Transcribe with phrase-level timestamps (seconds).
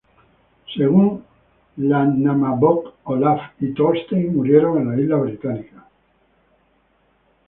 [0.75, 1.23] Según
[1.77, 5.83] "Landnámabók", Olaf y Thorstein murieron en las islas británicas.